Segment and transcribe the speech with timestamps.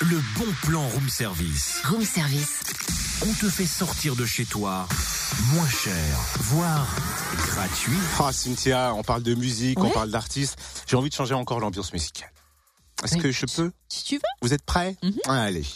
[0.00, 1.80] le bon plan room service.
[1.84, 2.60] Room service.
[3.26, 4.86] On te fait sortir de chez toi
[5.52, 6.86] moins cher, voire
[7.48, 7.98] gratuit.
[8.20, 10.56] Ah Cynthia, on parle de musique, on parle d'artistes.
[10.86, 12.30] J'ai envie de changer encore l'ambiance musicale.
[13.04, 13.20] Est-ce Oui.
[13.22, 14.20] que je peux Si tu veux.
[14.42, 15.12] Vous êtes prêts Mhm.
[15.28, 15.66] Allez.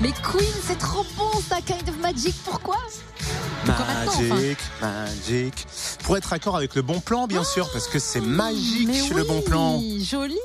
[0.00, 2.34] Mais Queen, c'est trop bon ça, Kind of Magic.
[2.44, 2.76] Pourquoi?
[3.64, 4.34] Encore maintenant, enfin.
[4.34, 5.66] Magic, magic.
[6.04, 9.22] Pour être accord avec le bon plan, bien sûr, parce que c'est magique Mais le
[9.22, 9.80] oui, bon plan.
[10.00, 10.38] Joli.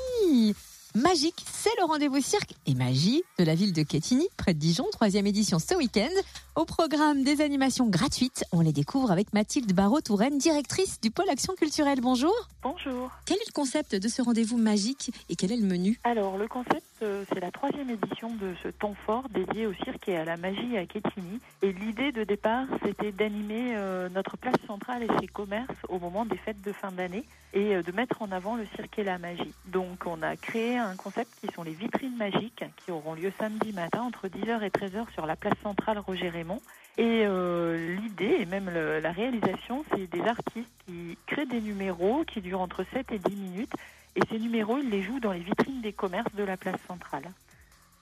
[0.96, 4.86] Magique, c'est le rendez-vous cirque et magie de la ville de Quetigny, près de Dijon,
[4.94, 6.08] troisième édition ce week-end.
[6.56, 11.54] Au programme des animations gratuites, on les découvre avec Mathilde Barrault-Touraine, directrice du pôle Action
[11.56, 12.00] Culturelle.
[12.00, 12.34] Bonjour.
[12.64, 13.12] Bonjour.
[13.26, 16.00] Quel est le concept de ce rendez-vous magique et quel est le menu?
[16.06, 20.08] Alors le concept, euh, c'est la troisième édition de ce temps fort dédié au cirque
[20.08, 21.42] et à la magie à Quetigny.
[21.62, 26.26] Et l'idée de départ, c'était d'animer euh, notre place centrale et ses commerces au moment
[26.26, 29.18] des fêtes de fin d'année et euh, de mettre en avant le cirque et la
[29.18, 29.54] magie.
[29.66, 33.74] Donc on a créé un concept qui sont les vitrines magiques qui auront lieu samedi
[33.74, 36.62] matin entre 10h et 13h sur la place centrale Roger Raymond.
[36.98, 42.42] Et euh, l'idée et même la réalisation, c'est des artistes qui créent des numéros qui
[42.42, 43.74] durent entre 7 et 10 minutes.
[44.16, 47.30] Et ces numéros, ils les jouent dans les vitrines des commerces de la place centrale.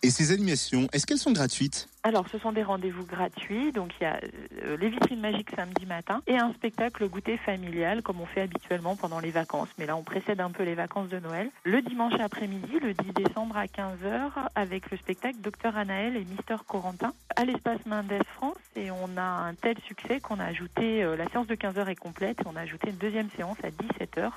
[0.05, 1.87] Et ces animations, est-ce qu'elles sont gratuites?
[2.03, 3.71] Alors, ce sont des rendez-vous gratuits.
[3.71, 4.19] Donc, il y a
[4.65, 8.97] euh, les vitrines magiques samedi matin et un spectacle goûter familial, comme on fait habituellement
[8.97, 9.69] pendant les vacances.
[9.77, 11.49] Mais là, on précède un peu les vacances de Noël.
[11.63, 16.57] Le dimanche après-midi, le 10 décembre à 15h, avec le spectacle Docteur Anaël et Mister
[16.67, 18.57] Corentin à l'espace Mendes France.
[18.75, 21.95] Et on a un tel succès qu'on a ajouté, euh, la séance de 15h est
[21.95, 24.31] complète, on a ajouté une deuxième séance à 17h.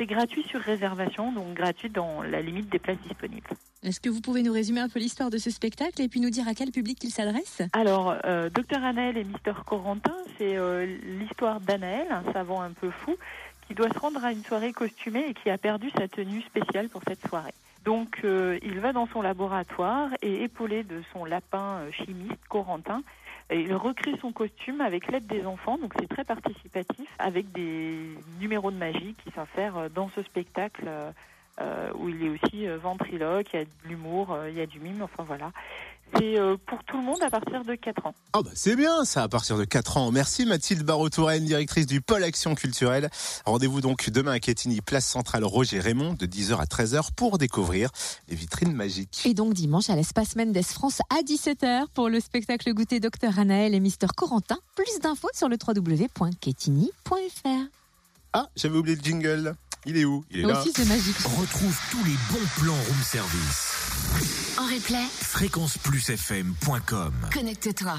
[0.00, 3.50] C'est gratuit sur réservation, donc gratuit dans la limite des places disponibles.
[3.82, 6.30] Est-ce que vous pouvez nous résumer un peu l'histoire de ce spectacle et puis nous
[6.30, 7.60] dire à quel public il s'adresse?
[7.74, 10.86] Alors, euh, Docteur Anaël et Mister Corentin, c'est euh,
[11.18, 13.14] l'histoire d'Anaël, un savant un peu fou,
[13.68, 16.88] qui doit se rendre à une soirée costumée et qui a perdu sa tenue spéciale
[16.88, 17.52] pour cette soirée.
[17.84, 23.02] Donc, euh, il va dans son laboratoire et épaulé de son lapin euh, chimiste Corentin,
[23.52, 28.70] il recrée son costume avec l'aide des enfants, donc c'est très participatif, avec des numéros
[28.70, 31.10] de magie qui s'insèrent euh, dans ce spectacle euh,
[31.60, 34.80] euh, où il est aussi ventriloque, il y a de l'humour, il y a du
[34.80, 35.52] mime, enfin voilà.
[36.16, 38.14] C'est euh, pour tout le monde à partir de 4 ans.
[38.32, 40.10] Ah bah c'est bien ça à partir de 4 ans.
[40.10, 43.10] Merci Mathilde Barrault-Touraine, directrice du pôle Action Culturelle.
[43.46, 47.90] Rendez-vous donc demain à Quetigny, place centrale Roger Raymond de 10h à 13h pour découvrir
[48.28, 49.22] les vitrines magiques.
[49.24, 53.74] Et donc dimanche à l'espace Mendes France à 17h pour le spectacle goûter Docteur Anaël
[53.74, 54.58] et Mister Corentin.
[54.74, 56.90] Plus d'infos sur le www.quetigny.fr.
[58.32, 59.54] Ah, j'avais oublié le jingle.
[59.86, 60.24] Il est où?
[60.30, 60.60] Il est là.
[60.60, 61.16] Aussi c'est magique.
[61.18, 64.56] Retrouve tous les bons plans room service.
[64.58, 67.98] En replay, Fréquenceplusfm.com connecte-toi.